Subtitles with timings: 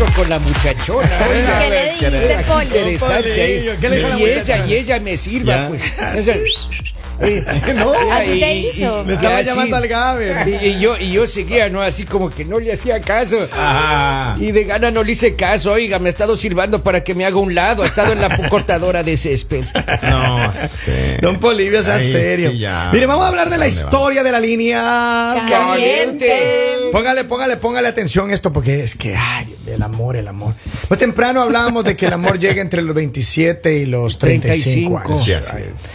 [0.00, 1.08] encuentro con la muchachona.
[1.28, 1.58] oiga.
[1.58, 2.66] ¿Qué le Qué dijiste, Poli?
[2.66, 3.76] interesante ahí.
[3.80, 5.68] ¿Qué le dijo la y ella, y ella me sirva, Ya.
[5.68, 5.82] pues.
[7.74, 7.92] No.
[8.12, 9.02] Así y- te hizo.
[9.04, 9.46] y- Le estaba así.
[9.46, 10.48] llamando al Gaber.
[10.48, 11.80] Y, y yo, y yo seguía, ¿no?
[11.82, 13.46] Así como que no le hacía caso.
[13.52, 14.36] Ajá.
[14.38, 17.24] Y de gana no le hice caso, oiga, me ha estado silbando para que me
[17.26, 19.64] haga un lado, ha estado en la cortadora de césped.
[20.02, 21.18] No sé.
[21.20, 22.50] Don Polivio, sea Ahí serio.
[22.52, 22.90] sí ya.
[22.92, 25.46] Mire, vamos a hablar de la ¿Dónde historia de la línea.
[25.48, 26.88] Caliente.
[26.92, 30.54] Póngale, póngale, póngale atención a esto porque es que, ay, el amor, el amor.
[30.88, 34.98] Pues temprano hablábamos de que el amor llega entre los 27 y los 35, 35.
[34.98, 35.24] años.
[35.24, 35.90] Sí, así es.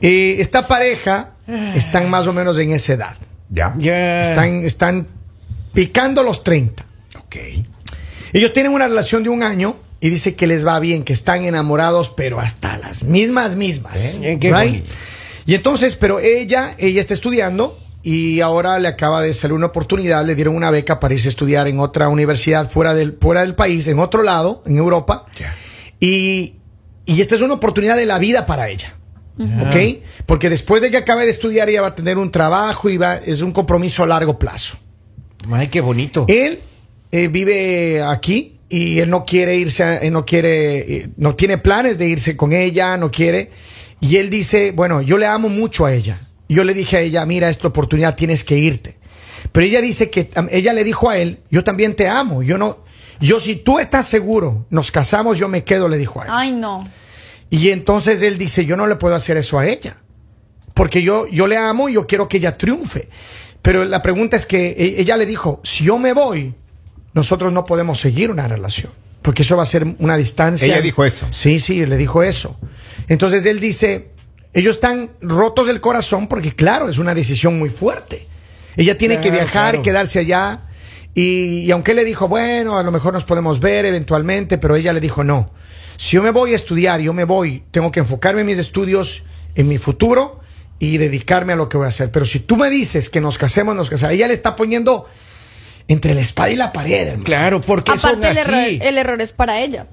[0.00, 1.32] Y esta pareja
[1.74, 3.16] están más o menos en esa edad.
[3.50, 3.74] Ya.
[3.78, 4.22] Ya.
[4.22, 5.08] Están, están
[5.72, 6.84] picando los 30.
[7.18, 7.36] Ok.
[8.32, 11.44] Ellos tienen una relación de un año y dice que les va bien, que están
[11.44, 14.18] enamorados, pero hasta las mismas, mismas.
[14.20, 14.84] Eh, qué right?
[15.46, 20.24] Y entonces, pero ella, ella está estudiando y ahora le acaba de salir una oportunidad,
[20.26, 23.54] le dieron una beca para irse a estudiar en otra universidad fuera del, fuera del
[23.54, 25.26] país, en otro lado, en Europa.
[25.38, 25.54] Ya.
[26.00, 26.56] Y,
[27.06, 28.95] y esta es una oportunidad de la vida para ella.
[29.38, 29.76] ¿Ok?
[30.24, 33.16] Porque después de que acabe de estudiar, ella va a tener un trabajo y va,
[33.16, 34.78] es un compromiso a largo plazo.
[35.52, 36.24] Ay, qué bonito.
[36.28, 36.58] Él
[37.12, 41.58] eh, vive aquí y él no quiere irse, a- él no quiere, eh, no tiene
[41.58, 43.50] planes de irse con ella, no quiere.
[44.00, 46.18] Y él dice, bueno, yo le amo mucho a ella.
[46.48, 48.96] Yo le dije a ella, mira, esta oportunidad tienes que irte.
[49.52, 52.42] Pero ella dice que ella le dijo a él, yo también te amo.
[52.42, 52.78] Yo no,
[53.20, 56.30] yo si tú estás seguro, nos casamos, yo me quedo, le dijo a él.
[56.32, 56.82] Ay, no.
[57.50, 59.96] Y entonces él dice, yo no le puedo hacer eso a ella.
[60.74, 63.08] Porque yo, yo le amo y yo quiero que ella triunfe.
[63.62, 66.54] Pero la pregunta es que e- ella le dijo, si yo me voy,
[67.14, 68.92] nosotros no podemos seguir una relación.
[69.22, 70.66] Porque eso va a ser una distancia.
[70.66, 71.26] Ella dijo eso.
[71.30, 72.56] Sí, sí, le dijo eso.
[73.08, 74.10] Entonces él dice,
[74.52, 78.26] ellos están rotos del corazón porque claro, es una decisión muy fuerte.
[78.76, 79.82] Ella tiene que viajar, claro.
[79.82, 80.62] quedarse allá.
[81.14, 84.76] Y, y aunque él le dijo, bueno, a lo mejor nos podemos ver eventualmente, pero
[84.76, 85.50] ella le dijo, no.
[85.96, 89.22] Si yo me voy a estudiar, yo me voy, tengo que enfocarme en mis estudios,
[89.54, 90.40] en mi futuro
[90.78, 92.10] y dedicarme a lo que voy a hacer.
[92.10, 94.16] Pero si tú me dices que nos casemos, nos casaremos.
[94.16, 95.08] Ella le está poniendo
[95.88, 97.24] entre la espada y la pared, hermano.
[97.24, 98.50] Claro, porque son Aparte, el así.
[98.50, 99.86] error, el error es para ella.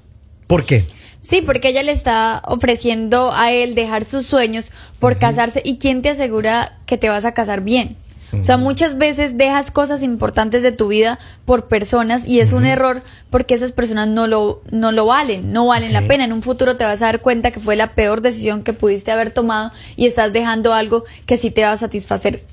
[0.48, 0.86] ¿Por qué?
[1.20, 5.62] Sí, porque ella le está ofreciendo a él dejar sus sueños por casarse.
[5.64, 7.96] ¿Y quién te asegura que te vas a casar bien?
[8.40, 12.66] O sea, muchas veces dejas cosas importantes de tu vida por personas y es un
[12.66, 16.26] error porque esas personas no lo, no lo valen, no valen la pena.
[16.26, 19.12] En un futuro te vas a dar cuenta que fue la peor decisión que pudiste
[19.12, 22.44] haber tomado y estás dejando algo que sí te va a satisfacer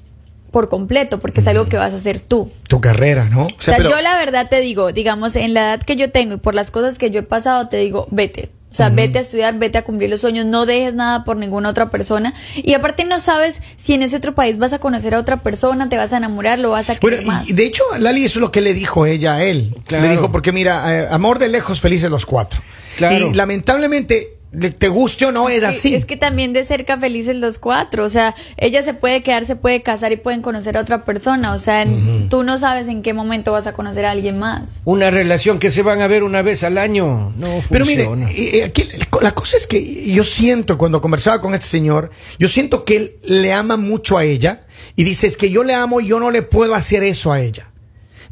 [0.51, 2.51] por completo porque es algo que vas a hacer tú.
[2.69, 3.45] Tu carrera, ¿no?
[3.47, 6.35] O sea, pero- yo la verdad te digo, digamos, en la edad que yo tengo
[6.35, 8.51] y por las cosas que yo he pasado, te digo, vete.
[8.71, 11.69] O sea, vete a estudiar, vete a cumplir los sueños, no dejes nada por ninguna
[11.71, 12.35] otra persona.
[12.55, 15.89] Y aparte no sabes si en ese otro país vas a conocer a otra persona,
[15.89, 17.49] te vas a enamorar, lo vas a Bueno, querer más.
[17.49, 19.75] y de hecho, Lali, eso es lo que le dijo ella a él.
[19.87, 20.05] Claro.
[20.05, 22.61] Le dijo, porque mira, eh, amor de lejos, felices los cuatro.
[22.97, 23.31] Claro.
[23.31, 24.40] Y lamentablemente, le-
[24.79, 25.95] te guste o no, es Sí, así.
[25.95, 28.05] Es que también de cerca felices los cuatro.
[28.05, 31.53] O sea, ella se puede quedar, se puede casar y pueden conocer a otra persona.
[31.53, 34.81] O sea, en- tú no sabes en qué momento vas a conocer a alguien más.
[34.85, 37.33] Una relación que se van a ver una vez al año.
[37.39, 38.31] No Pero mire, funciona.
[38.33, 38.89] eh, eh, aquí
[39.21, 43.13] la cosa es que yo siento, cuando conversaba con este señor, yo siento que él
[43.25, 44.63] le ama mucho a ella
[44.97, 47.41] y dice, es que yo le amo y yo no le puedo hacer eso a
[47.41, 47.70] ella.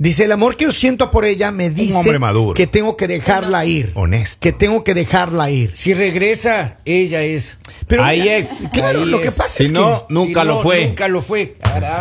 [0.00, 2.54] Dice, el amor que yo siento por ella me dice maduro.
[2.54, 3.90] que tengo que dejarla ir.
[3.96, 4.38] Honesto.
[4.40, 5.72] Que tengo que dejarla ir.
[5.74, 7.58] Si regresa, ella es.
[7.88, 8.50] Pero Ahí mira, es.
[8.72, 9.24] Claro, Ahí lo es.
[9.24, 10.14] que pasa Si es no, que...
[10.14, 10.86] nunca Si lo no, fue.
[10.86, 11.56] Nunca lo fue.
[11.60, 11.98] Caramba.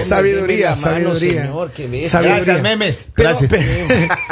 [0.00, 1.42] Sabiduría, mano, sabiduría.
[1.42, 1.72] señor.
[1.76, 2.08] Sabiduría.
[2.36, 3.08] Gracias, memes.
[3.14, 3.50] Pero, Gracias.
[3.50, 3.64] Pero,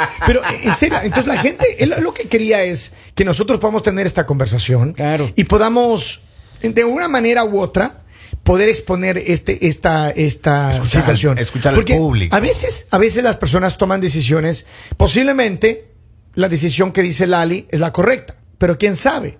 [0.25, 4.05] pero, en serio, entonces la gente, él lo que quería es que nosotros podamos tener
[4.07, 5.29] esta conversación Claro.
[5.35, 6.21] y podamos,
[6.61, 8.02] de una manera u otra,
[8.43, 11.37] poder exponer este, esta, esta Escuchar situación.
[11.37, 12.35] escuchar al Porque público.
[12.35, 14.65] A veces, a veces las personas toman decisiones,
[14.97, 15.87] posiblemente
[16.35, 19.37] la decisión que dice Lali es la correcta, pero quién sabe.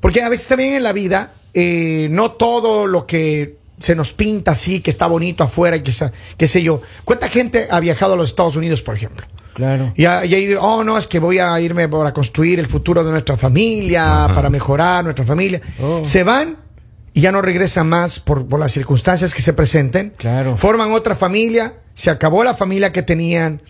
[0.00, 4.52] Porque a veces también en la vida, eh, no todo lo que se nos pinta
[4.52, 5.92] así, que está bonito afuera, y que
[6.36, 6.80] qué sé yo.
[7.04, 9.26] ¿Cuánta gente ha viajado a los Estados Unidos, por ejemplo?
[9.54, 9.92] Claro.
[9.96, 12.66] Y, ha- y ahí, dice, oh, no, es que voy a irme para construir el
[12.66, 15.60] futuro de nuestra familia, para mejorar nuestra familia.
[15.82, 16.02] Oh.
[16.04, 16.56] Se van
[17.14, 20.12] y ya no regresan más por, por las circunstancias que se presenten.
[20.18, 20.56] Claro.
[20.58, 23.62] Forman otra familia, se acabó la familia que tenían.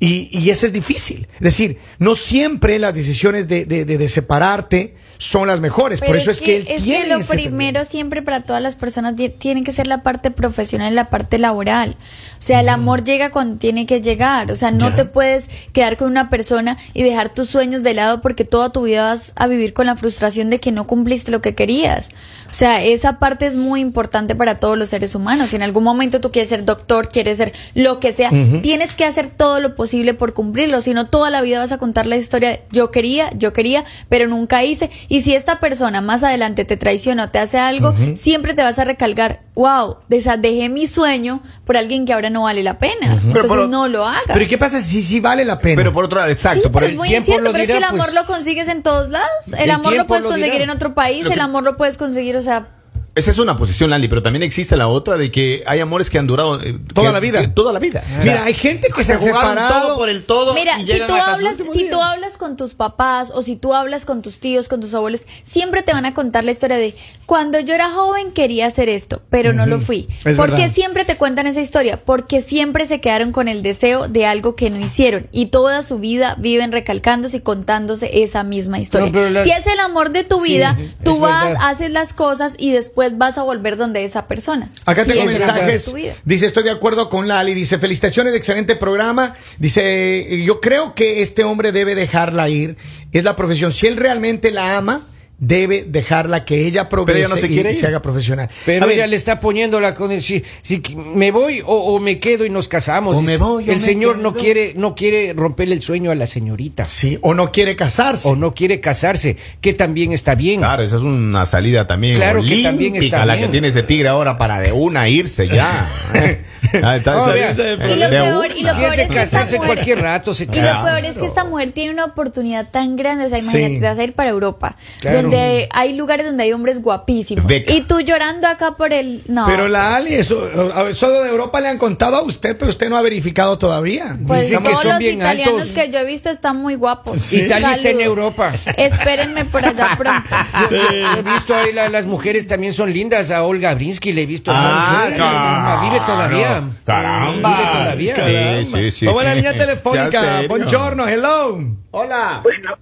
[0.00, 1.28] Y, y eso es difícil.
[1.34, 4.94] Es decir, no siempre las decisiones de, de- de- de separarte
[5.30, 6.00] son las mejores.
[6.00, 8.76] Por Pero eso es que, él es tiene que lo primero siempre para todas las
[8.76, 11.90] personas ti- tiene que ser la parte profesional y la parte laboral.
[12.38, 14.50] O sea, el amor llega cuando tiene que llegar.
[14.52, 14.96] O sea, no Ya.
[14.96, 18.82] te puedes quedar con una persona y dejar tus sueños de lado porque toda tu
[18.82, 22.10] vida vas a vivir con la frustración de que no cumpliste lo que querías.
[22.50, 25.50] O sea, esa parte es muy importante para todos los seres humanos.
[25.50, 28.30] Si en algún momento tú quieres ser doctor, quieres ser lo que sea,
[28.62, 30.80] tienes que hacer todo lo posible por cumplirlo.
[30.80, 33.84] Si no, toda la vida vas a contar la historia de yo quería, yo quería,
[34.08, 34.90] pero nunca hice.
[35.08, 38.78] Y si esta persona más adelante te traiciona o te hace algo, siempre te vas
[38.78, 43.12] a recalcar, wow, dejé mi sueño por alguien que ahora no vale la pena.
[43.24, 44.22] Entonces por- no lo hagas.
[44.26, 45.76] Pero ¿y qué pasa si sí vale la pena?
[45.76, 46.62] Pero por otro lado, exacto.
[46.64, 48.00] Sí, por pero el- es muy tiempo incierto, lo pero es que el dirá, amor
[48.06, 48.14] pues.
[48.14, 49.28] lo consigues en todos lados.
[49.56, 50.64] El, El amor lo puedes lo conseguir dirá.
[50.64, 52.68] en otro país, que- el amor lo puedes conseguir, o sea,
[53.16, 56.18] Esa es una posición, Lali, pero también existe la otra de que hay amores que
[56.18, 57.40] han durado eh, Toda que- la vida.
[57.42, 58.02] que- toda la vida.
[58.24, 59.82] Mira, hay gente que se ha jugaron separado.
[59.86, 60.52] todo por el todo.
[60.54, 64.04] Mira, y si tú hablas, si tú hablas con tus papás o si tú hablas
[64.04, 67.60] con tus tíos, con tus abuelos, siempre te van a contar la historia de cuando
[67.60, 70.08] yo era joven quería hacer esto, pero no lo fui.
[70.24, 72.02] Es ¿Por qué siempre te cuentan esa historia?
[72.04, 76.00] Porque siempre se quedaron con el deseo de algo que no hicieron y toda su
[76.00, 79.06] vida viven recalcándose y contándose esa misma historia.
[79.06, 81.68] No, pero la- Si es el amor de tu Sí, vida, es tú vas, verdad.
[81.70, 84.70] haces las cosas y después vas a volver donde esa persona.
[84.84, 85.92] Acá Si tengo mensajes.
[86.24, 87.54] Dice, estoy de acuerdo con Lali.
[87.54, 89.34] Dice, felicitaciones de excelente programa.
[89.58, 92.76] Dice, yo creo que este hombre debe dejarla ir.
[93.12, 93.72] Es la profesión.
[93.72, 95.06] Si él realmente la ama,
[95.38, 98.48] debe dejarla que ella progrese ella no se y- quiere y, se haga profesional.
[98.64, 102.00] Pero A ver, ella le está poniendo la con si, si me voy o, o
[102.00, 103.16] me quedo y nos casamos.
[103.16, 106.14] O me voy o el me señor no quiere no quiere romperle el sueño a
[106.14, 108.28] la señorita Sí, o no quiere casarse.
[108.28, 110.60] o no quiere casarse, que también está bien.
[110.60, 112.16] Claro, esa es una salida también.
[112.16, 113.46] Claro que también está la bien.
[113.48, 115.88] que tiene ese tigre ahora para de una irse ya.
[116.82, 119.60] Ah, No, vea, esa- Y lo peor- y lo si peor es que esta mujer-
[119.66, 120.84] cualquier rato se Y lo casa.
[120.84, 123.80] peor es que esta mujer tiene una oportunidad tan grande, o sea, imagínate, Sí.
[123.80, 125.22] te vas a ir para Europa, Claro.
[125.22, 127.46] donde hay lugares donde hay hombres guapísimos.
[127.46, 127.72] Beca.
[127.72, 129.22] Y tú llorando acá por el...
[129.26, 129.46] No.
[129.46, 130.48] Pero la Ali, eso,
[130.88, 134.16] eso de Europa le han contado a usted, pero usted no ha verificado todavía.
[134.26, 135.72] Pues Dicen que todos son los bien italianos altos.
[135.74, 137.32] que yo he visto están muy guapos.
[137.32, 138.00] Italia está en.
[138.00, 138.52] Europa.
[138.76, 140.22] Espérenme por allá pronto.
[141.18, 143.30] He visto ahí la- las mujeres también son lindas.
[143.30, 144.50] A Olga Brinsky le he visto.
[144.54, 145.80] Ah, Sí, claro.
[145.82, 146.53] vive todavía.
[146.84, 147.94] Caramba.
[147.96, 148.64] Vive todavía.
[148.64, 149.06] Sí, sí, sí.
[149.06, 150.42] Vamos a la línea telefónica.
[150.48, 151.58] Buongiorno, hello.
[151.90, 152.40] Hola.
[152.42, 152.76] Bueno,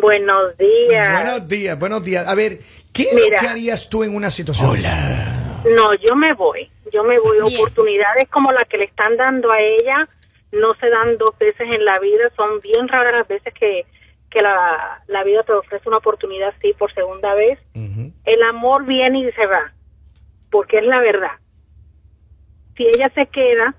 [0.00, 1.12] buenos días.
[1.22, 2.26] Buenos días, buenos días.
[2.28, 2.58] A ver,
[2.92, 3.36] ¿qué es Mira.
[3.36, 4.76] lo que harías tú en una situación?
[4.76, 5.70] así?
[5.74, 6.68] No, yo me voy.
[6.92, 7.38] Yo me voy.
[7.40, 7.54] Bien.
[7.60, 10.06] Oportunidades como la que le están dando a ella
[10.52, 12.30] no se dan dos veces en la vida.
[12.38, 13.84] Son bien raras las veces que,
[14.30, 17.58] que la, la vida te ofrece una oportunidad así por segunda vez.
[17.74, 19.72] El amor viene y se va.
[20.50, 21.32] Porque es la verdad.
[22.76, 23.74] Si ella se queda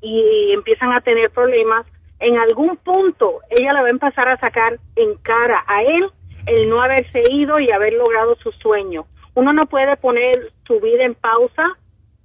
[0.00, 1.86] y empiezan a tener problemas,
[2.18, 6.06] en algún punto ella la va a empezar a sacar en cara a él
[6.46, 9.06] el no haberse ido y haber logrado su sueño.
[9.34, 11.76] Uno no puede poner su vida en pausa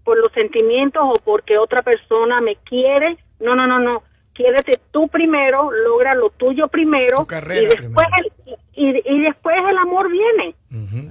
[0.03, 3.17] por los sentimientos o porque otra persona me quiere.
[3.39, 4.03] No, no, no, no.
[4.33, 9.57] Quiérete tú primero, logra lo tuyo primero Tu carrera y después el, y, y después
[9.69, 10.55] el amor viene.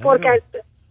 [0.02, 0.42] Porque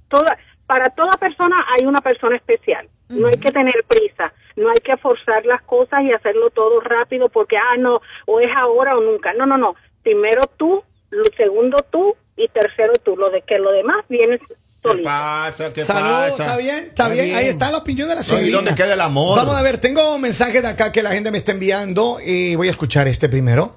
[0.10, 0.38] toda
[0.70, 2.88] para toda persona hay una persona especial.
[3.10, 7.28] No hay que tener prisa, no hay que forzar las cosas y hacerlo todo rápido
[7.30, 9.34] porque, ah, no, o es ahora o nunca.
[9.34, 9.74] No, no, no.
[10.04, 13.18] Primero tú, lo segundo tú y tercero tú.
[13.18, 14.46] Lo de que lo demás viene ¿Qué
[14.84, 15.10] solito.
[15.10, 15.74] pasa?
[15.74, 16.44] ¿Qué Saludos, pasa?
[16.44, 17.36] está bien, está bien.
[17.36, 18.56] Ahí está la opinión de la No, ¿y señorita.
[18.58, 19.38] dónde queda el amor?
[19.40, 22.56] Vamos a ver, tengo un mensaje de acá que la gente me está enviando y
[22.56, 23.74] voy a escuchar este primero.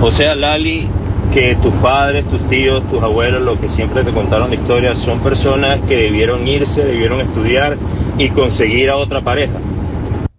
[0.00, 0.88] O sea, Lali,
[1.32, 5.20] que tus padres, tus tíos, tus abuelos, los que siempre te contaron la historia, son
[5.22, 7.76] personas que debieron irse, debieron estudiar
[8.18, 9.58] y conseguir a otra pareja.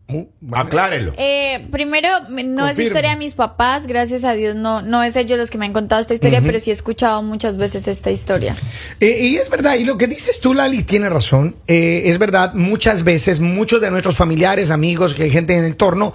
[0.07, 1.13] Uh, Aclárelo.
[1.17, 5.15] Eh, primero, me- no es historia de mis papás, gracias a Dios, no, no es
[5.15, 8.11] ellos los que me han contado esta historia, pero sí he escuchado muchas veces esta
[8.11, 8.55] historia.
[8.99, 11.55] Eh, y es verdad, y lo que dices tú, Lali, tiene razón.
[11.65, 15.71] Eh, es verdad, muchas veces, muchos de nuestros familiares, amigos, que hay gente en el
[15.71, 16.13] entorno,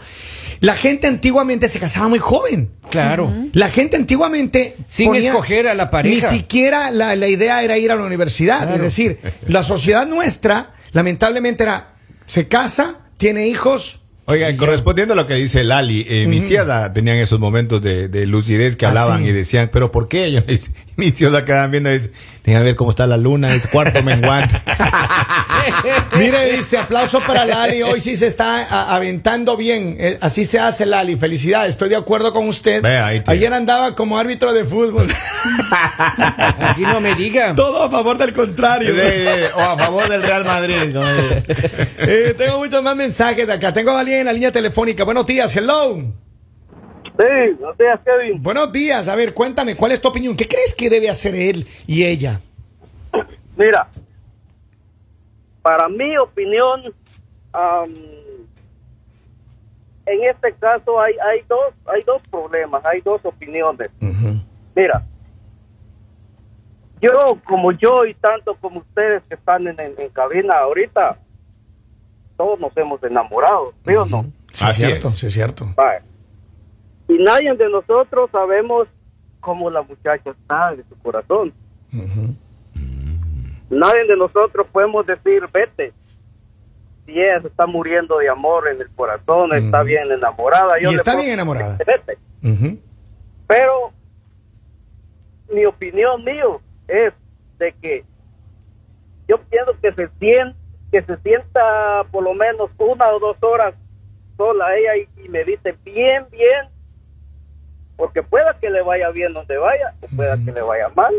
[0.60, 2.70] la gente antiguamente se casaba muy joven.
[2.90, 3.32] Claro.
[3.52, 4.76] La gente antiguamente.
[4.86, 6.30] Sin escoger a la pareja.
[6.30, 8.58] Ni siquiera la, la idea era ir a la universidad.
[8.58, 8.74] Claro.
[8.74, 11.92] Es decir, la sociedad nuestra, lamentablemente, era:
[12.26, 13.97] se casa, tiene hijos.
[14.30, 18.26] Oiga, correspondiendo a lo que dice Lali, eh, mis tías tenían esos momentos de, de
[18.26, 19.28] lucidez que Ah, hablaban sí.
[19.28, 20.30] y decían, pero ¿por qué?
[20.30, 20.40] Yo,
[20.96, 22.12] mis tíos la quedaban viendo y dicen,
[22.44, 24.54] "Deja ver cómo está la luna, es cuarto menguante.
[26.16, 27.82] Mire, dice aplauso para Lali.
[27.82, 29.96] Hoy sí se está a- aventando bien.
[29.98, 31.16] Eh, así se hace, Lali.
[31.16, 31.70] Felicidades.
[31.70, 32.82] Estoy de acuerdo con usted.
[32.82, 33.32] Ve ahí, tío.
[33.32, 35.08] Ayer andaba como árbitro de fútbol.
[36.60, 37.54] Así no me diga.
[37.54, 38.94] Todo a favor del contrario.
[38.94, 40.76] De- de- o a favor del Real Madrid.
[40.92, 41.02] ¿no?
[41.98, 43.72] Eh, tengo muchos más mensajes de acá.
[43.72, 45.04] Tengo a alguien en la línea telefónica.
[45.04, 45.96] Buenos días, hello.
[45.96, 48.42] Sí, buenos días, Kevin.
[48.42, 49.08] Buenos días.
[49.08, 50.36] A ver, cuéntame, ¿cuál es tu opinión?
[50.36, 52.40] ¿Qué crees que debe hacer él y ella?
[53.56, 53.88] Mira,
[55.62, 56.82] para mi opinión,
[57.52, 57.92] am,
[60.06, 63.90] en este caso hay, hay dos hay dos problemas, hay dos opiniones.
[64.76, 65.04] Mira,
[67.02, 67.10] yo
[67.44, 71.18] como yo y tanto como ustedes que están en, en- en cabina ahorita,
[72.38, 74.22] todos nos hemos enamorado, ¿sí o no?
[74.52, 75.14] Sí, Así es cierto, es.
[75.16, 75.66] sí es cierto.
[77.08, 78.88] Y nadie de nosotros sabemos
[79.40, 81.52] cómo la muchacha está de su corazón.
[83.70, 85.92] Nadie de nosotros podemos decir, vete.
[87.04, 90.78] Si ella se está muriendo de amor en el corazón, está bien enamorada.
[90.80, 91.76] Y le está bien enamorada.
[91.76, 92.78] decir, Vete.
[93.46, 93.92] Pero
[95.52, 97.12] mi opinión mío es
[97.58, 98.04] de que
[99.26, 100.56] yo pienso que se sienta,
[100.90, 103.74] que se sienta por lo menos una o dos horas
[104.36, 106.66] sola ella y, y medite bien, bien,
[107.96, 111.12] porque pueda que le vaya bien donde vaya, o pueda que le vaya mal,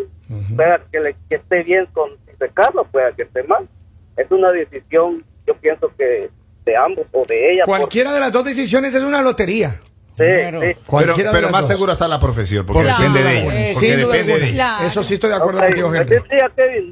[0.55, 2.11] pueda que, le, que esté bien con
[2.53, 3.67] casa, pueda que esté mal.
[4.15, 6.29] Es una decisión, yo pienso que
[6.65, 7.63] de ambos o de ella.
[7.65, 9.71] Cualquiera de las dos decisiones es una lotería.
[10.17, 10.61] Sí, Claro.
[10.61, 10.67] sí.
[10.89, 11.67] Pero, pero más dos.
[11.71, 13.43] seguro está la profesión, porque Por depende de ella.
[13.73, 14.53] Porque duda depende de ella.
[14.53, 14.85] Claro.
[14.87, 16.15] Eso sí estoy de acuerdo Ok, contigo, Henry.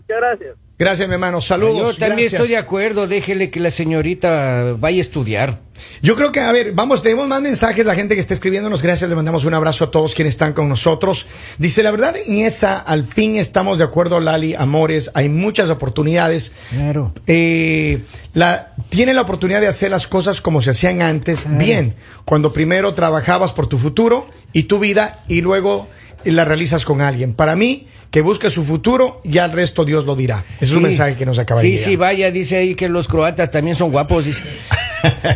[0.08, 0.56] gracias.
[0.80, 1.42] Gracias, mi hermano.
[1.42, 1.96] Saludos.
[1.96, 2.34] Yo también gracias.
[2.34, 5.60] estoy de acuerdo, déjele que la señorita vaya a estudiar.
[6.04, 9.10] Yo creo que, a ver, vamos, tenemos más mensajes, la gente que está escribiéndonos, gracias,
[9.10, 11.26] le mandamos un abrazo a todos quienes están con nosotros.
[11.58, 16.52] Dice, la verdad, en esa, al fin estamos de acuerdo, Lali, amores, hay muchas oportunidades.
[16.70, 17.14] Claro.
[17.26, 18.04] Eh,
[18.34, 22.94] la, tiene la oportunidad de hacer las cosas como se hacían antes, bien, cuando primero
[22.94, 25.88] trabajabas por tu futuro y tu vida y luego
[26.32, 27.34] la realizas con alguien.
[27.34, 30.44] Para mí, que busque su futuro, ya el resto Dios lo dirá.
[30.62, 30.84] Es un Sí.
[30.84, 31.90] mensaje que nos acaba Sí, de llegar.
[31.90, 34.26] sí, vaya, dice ahí que los croatas también son guapos.
[34.26, 34.44] dice.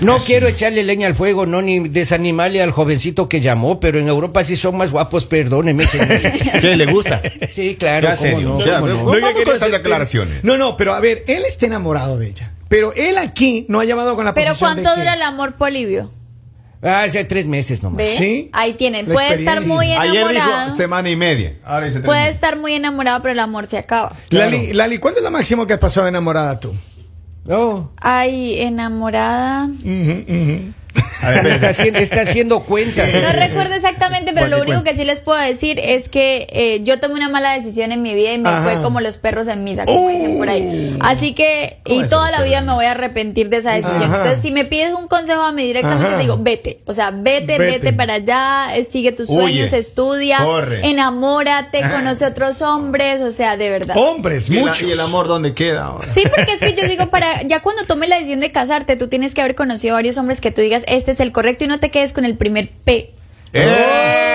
[0.02, 4.08] No quiero echarle leña al fuego, no ni desanimarle al jovencito que llamó, pero en
[4.08, 6.08] Europa sí son más guapos, perdóneme, señor.
[6.62, 7.22] ¿Qué le gusta?
[7.52, 8.42] Sí, claro, cómo serio.
[8.42, 9.04] no, cómo no.
[9.20, 10.42] no, esas ese declaraciones.
[10.42, 10.54] tema.
[10.54, 12.52] No, no, pero a ver, él está enamorado de ella.
[12.70, 15.56] Pero él aquí no ha llamado con la Pero de ¿cuánto que- dura el amor
[15.58, 16.10] polivio?
[16.84, 17.98] Ah, hace tres meses nomás.
[17.98, 18.16] ¿Ve?
[18.18, 18.50] Sí.
[18.54, 19.08] Ahí tienen.
[19.08, 20.66] La Puede estar muy Ayer enamorado.
[20.66, 21.58] dijo semana y media.
[21.64, 22.36] Ahora dice tres Puede meses.
[22.36, 24.16] estar muy enamorado, pero el amor se acaba.
[24.30, 26.74] Lali, Lali, ¿cuándo es lo máximo que has pasado enamorada tú?
[27.46, 29.68] No, Ay, enamorada.
[31.24, 33.14] A ver, está haciendo, está haciendo cuentas.
[33.14, 37.00] No recuerdo exactamente, pero lo único que sí les puedo decir es que eh, yo
[37.00, 38.64] tomé una mala decisión en mi vida y me Ajá.
[38.64, 40.98] fue como los perros en misa, como dicen por ahí.
[41.02, 44.02] Así que, y ¿Cómo es toda la vida me voy a arrepentir de esa decisión.
[44.04, 44.16] Ajá.
[44.18, 46.16] Entonces, si me pides un consejo a mí directamente, Ajá.
[46.18, 46.80] te digo, vete.
[46.86, 47.72] O sea, vete, Vete.
[47.80, 49.42] vete, para allá, eh, sigue tus Huye.
[49.42, 50.82] sueños, estudia, Corre.
[50.90, 53.96] enamórate, conoce otros hombres, o sea, de verdad.
[53.98, 54.82] Hombres, ¿Y, la- muchos.
[54.82, 56.08] ¿Y el amor dónde queda ahora?
[56.12, 59.08] Sí, porque es que yo digo, para ya cuando tomes la decisión de casarte, tú
[59.08, 61.68] tienes que haber conocido a varios hombres que tú digas, este es el correcto y
[61.68, 63.12] no te quedes con el primer P.
[63.54, 64.32] ¡Eh!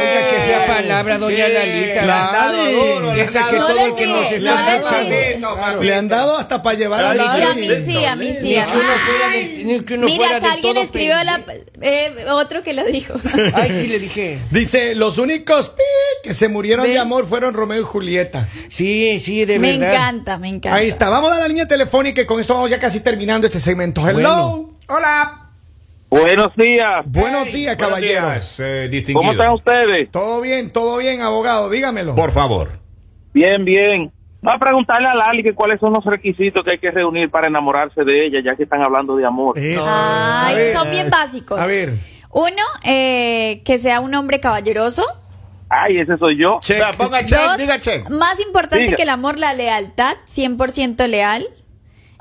[0.00, 2.02] Oiga, qué fea palabra, doña Lalita.
[2.04, 5.94] Le han dado duro, le han que dado todo el que nos No está le
[5.94, 9.56] han dado hasta para llevar a Y a mí sí, a mí sí, a que
[9.56, 11.44] mí ni que uno Mira, fuera que de alguien escribió la,
[11.80, 13.14] eh, otro que lo dijo.
[13.54, 14.38] Ay, sí le dije.
[14.50, 15.82] Dice, los únicos pi,
[16.22, 18.48] que se murieron de amor fueron Romeo y Julieta.
[18.68, 19.94] Sí, sí, de me verdad.
[19.94, 20.76] encanta, me encanta.
[20.76, 23.58] Ahí está, vamos a la línea telefónica y con esto vamos ya casi terminando este
[23.60, 24.06] segmento.
[24.08, 24.14] Hello.
[24.14, 24.70] Bueno.
[24.88, 25.39] Hola.
[26.10, 27.04] Buenos días.
[27.06, 28.26] Buenos días, Buenos caballero.
[28.30, 29.12] días, eh.
[29.12, 30.10] ¿Cómo están ustedes?
[30.10, 32.16] Todo bien, todo bien, abogado, dígamelo.
[32.16, 32.68] Por favor.
[33.32, 34.12] Bien, bien.
[34.46, 37.46] Va a preguntarle a Lali que cuáles son los requisitos que hay que reunir para
[37.46, 39.56] enamorarse de ella, ya que están hablando de amor.
[39.56, 39.86] Eso.
[39.86, 40.72] Ay, ver.
[40.72, 41.58] son bien básicos.
[41.58, 41.92] A ver.
[42.32, 45.04] Uno, eh, que sea un hombre caballeroso.
[45.68, 46.58] Ay, ese soy yo.
[46.60, 46.78] Check.
[46.78, 48.08] Vea, ponga check, Dos, diga check.
[48.10, 48.96] más importante Diga.
[48.96, 51.46] que el amor, la lealtad, 100% leal.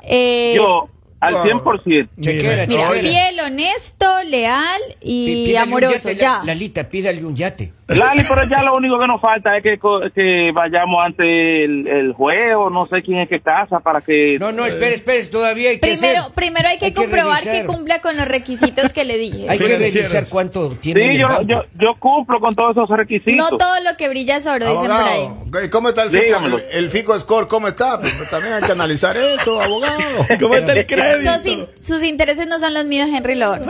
[0.03, 1.43] Eh, Yo, al Wow.
[1.43, 2.09] 100%.
[2.21, 2.91] Chequera, Mira, chequera.
[3.01, 6.37] fiel, honesto, leal y pídale un amoroso, yate, ya.
[6.39, 7.73] La- Lalita, pídale un yate.
[7.89, 11.87] Lali, pero ya lo único que nos falta es que, co- que vayamos ante el,
[11.87, 14.37] el juez o no sé quién es que casa para que...
[14.39, 17.99] No, no, espere, espere, todavía hay que Primero, hacer- primero hay que comprobar que cumpla
[18.01, 19.49] con los requisitos que le dije.
[19.49, 23.35] Hay que revisar cuánto tiene en Sí, yo, yo, yo cumplo con todos esos requisitos.
[23.51, 25.25] No todo lo que brilla es oro, dicen por ahí.
[25.25, 27.47] Abogado, ¿y ¿cómo está el FICO, el, el FICO Score?
[27.47, 27.99] ¿Cómo está?
[27.99, 29.97] Pues también hay que analizar eso, abogado.
[30.39, 31.33] ¿Cómo está el crédito?
[31.33, 33.61] Sus, in- sus intereses no son los míos, Henry Lord.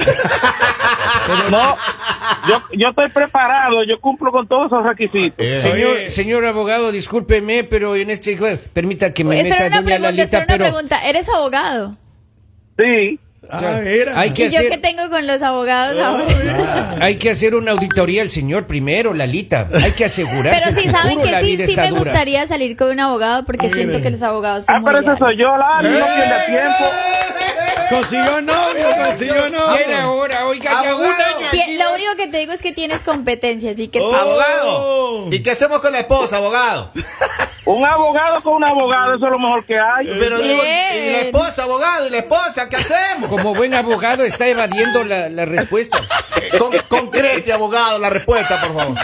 [1.51, 1.75] No,
[2.47, 5.45] yo, yo estoy preparado, yo cumplo con todos esos requisitos.
[5.45, 8.37] Eh, Señor, señor abogado, discúlpeme, pero en este
[8.73, 11.07] permita que me espera meta una doña pregunta, Lalita, espera una pero pregunta.
[11.07, 11.97] ¿Eres abogado?
[12.77, 13.19] Sí,
[13.51, 14.19] Ah, mira.
[14.19, 16.97] hay que ¿Y yo qué tengo con los abogados ahora?
[17.01, 19.67] hay que hacer una auditoría al señor primero, Lalita.
[19.73, 20.61] Hay que asegurarse.
[20.65, 21.99] Pero sí, que saben que sí, sí me dura.
[21.99, 25.19] gustaría salir con un abogado porque siento que los abogados son ah, muy pero ese
[25.19, 26.85] soy yo, Lali, no pierda tiempo.
[27.89, 29.77] Consiguió novio, consiguió novio.
[29.87, 30.93] Bien ahora, oiga, ya
[31.51, 33.99] Lo único que te digo es que tienes competencia, así que...
[33.99, 34.15] Oh.
[34.15, 35.27] Abogado.
[35.31, 36.91] ¿Y qué hacemos con la esposa, abogado?
[37.65, 40.07] Un abogado con un abogado, eso es lo mejor que hay.
[40.07, 40.61] Pero digo.
[40.63, 42.07] ¿y la esposa, abogado?
[42.07, 42.67] ¿Y la esposa?
[42.67, 43.29] ¿Qué hacemos?
[43.29, 45.99] Como buen abogado está evadiendo la, la respuesta.
[46.57, 48.97] Con, concrete, abogado, la respuesta, por favor.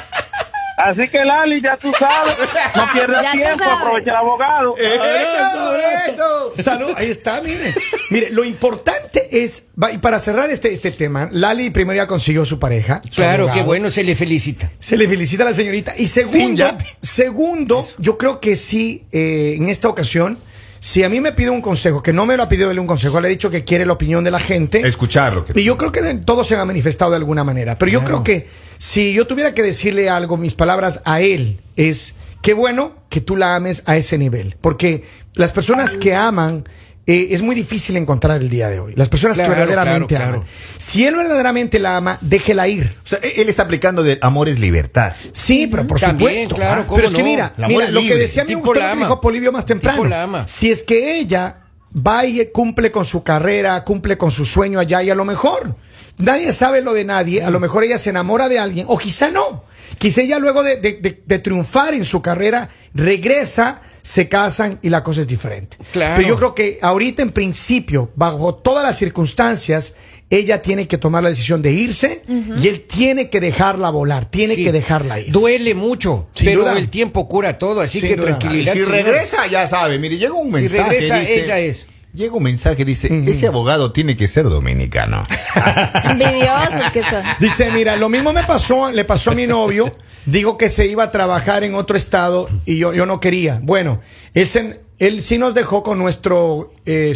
[0.78, 2.36] Así que Lali, ya tú sabes,
[2.76, 4.76] no pierdas tiempo, aprovecha el abogado.
[4.78, 5.76] Eso,
[6.12, 6.54] eso.
[6.62, 7.74] Salud, ahí está, mire.
[8.10, 12.44] Mire, lo importante es, va, y para cerrar este, este tema, Lali primero ya consiguió
[12.46, 13.02] su pareja.
[13.04, 13.60] su Claro, abogado.
[13.60, 14.70] qué bueno, se le felicita.
[14.80, 15.94] Se le felicita a la señorita.
[15.98, 16.66] Y segundo,
[17.02, 20.38] segundo, yo creo que sí, eh, en esta ocasión,
[20.86, 22.86] si a mí me pide un consejo, que no me lo ha pedido él un
[22.86, 24.88] consejo, le he dicho que quiere la opinión de la gente.
[24.88, 25.44] Escucharlo.
[25.44, 27.76] que- Y yo creo que todos se han manifestado de alguna manera.
[27.80, 32.14] Pero yo creo que si yo tuviera que decirle algo, mis palabras a él es,
[32.44, 34.58] qué bueno que tú la ames a ese nivel.
[34.62, 36.70] Porque las personas que aman,
[37.08, 38.94] eh, es muy difícil encontrar el día de hoy.
[38.96, 40.48] Las personas Claro, que verdaderamente claro, aman.
[40.78, 42.96] Si él verdaderamente la ama, déjela ir.
[43.04, 45.14] O sea, él está aplicando de amor es libertad.
[45.32, 46.56] Sí, pero por También, supuesto.
[46.56, 48.96] claro, Ah, ¿cómo pero es que mira, mira es lo que decía que ama.
[48.96, 49.98] dijo Polivio más temprano.
[49.98, 50.48] Tipo la ama.
[50.48, 51.58] Si es que ella
[51.96, 55.76] va y cumple con su carrera, cumple con su sueño allá y a lo mejor
[56.18, 59.30] nadie sabe lo de nadie, a lo mejor ella se enamora de alguien o quizá
[59.30, 59.64] no.
[60.00, 64.90] Quizá ella luego de, de- de- de triunfar en su carrera regresa, se casan y
[64.90, 65.78] la cosa es diferente.
[65.92, 66.14] Claro.
[66.18, 69.96] Pero yo creo que ahorita en principio, bajo todas las circunstancias,
[70.30, 72.22] ella tiene que tomar la decisión de irse
[72.62, 74.64] y él tiene que dejarla volar, tiene Sí.
[74.64, 75.32] que dejarla ir.
[75.32, 76.78] Duele mucho, Sin pero duda.
[76.78, 78.26] el tiempo cura todo, así Sin que duda.
[78.26, 78.74] Y tranquilidad.
[78.74, 78.92] si señor.
[78.94, 79.98] regresa, ya sabe.
[79.98, 80.90] Mire, llega un Si mensaje.
[80.92, 81.88] regresa, dice- ella es.
[82.16, 85.22] Llega un mensaje, dice, ese abogado tiene que ser dominicano.
[86.04, 87.22] Envidiosos que son.
[87.40, 89.92] Dice, mira, lo mismo me pasó, le pasó a mi novio.
[90.26, 93.60] Digo que se iba a trabajar en otro estado y yo, yo no quería.
[93.62, 94.02] Bueno,
[94.34, 96.66] él, se- él sí nos dejó con nuestros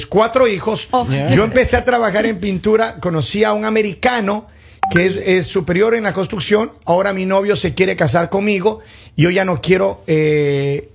[0.09, 0.87] cuatro hijos.
[0.91, 1.07] Oh.
[1.33, 4.47] Yo empecé a trabajar en pintura, conocí a un americano
[4.91, 6.71] que es, es superior en la construcción.
[6.85, 8.79] Ahora mi novio se quiere casar conmigo
[9.15, 10.89] y yo ya no quiero, eh,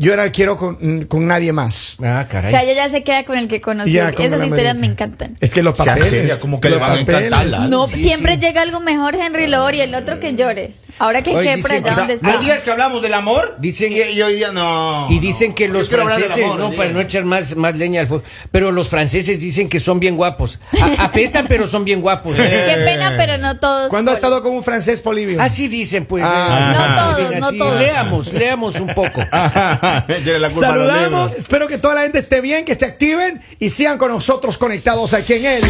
[0.00, 1.96] yo no quiero con, con nadie más.
[2.02, 2.50] Ah, O caray.
[2.50, 4.08] sea, ella ya se queda con el que conoció.
[4.08, 5.36] Esas historias me encantan.
[5.40, 6.08] Es que los papeles.
[6.08, 8.40] seria, como que le van a encantar No, sí, siempre sí.
[8.40, 10.72] llega algo mejor, Henry Lord, y el otro que llore.
[11.00, 12.38] Ahora que quede dicen- allá o sea, donde Hay está.
[12.44, 15.08] días que hablamos del amor Dicen- y, y hoy día no.
[15.10, 18.22] Y dicen que los franceses, amor, no, para no echar más, más leña al fuego,
[18.52, 20.60] pero los franceses dicen que son bien guapos.
[20.80, 22.34] A- apestan, pero son bien guapos.
[22.34, 23.88] Qué pena, pero no todos.
[23.88, 25.40] ¿Cuándo ha estado con un francés, Polivio?
[25.40, 26.22] Así dicen, pues.
[26.24, 26.68] Ah.
[26.70, 27.80] eh, No todos, bien no todos.
[27.80, 29.20] Leamos, leamos un poco.
[29.32, 33.96] La culpa Saludamos, espero que toda la gente esté bien, que se activen y sigan
[33.98, 35.62] con nosotros conectados aquí en él.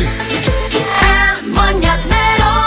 [1.42, 2.59] El mañanero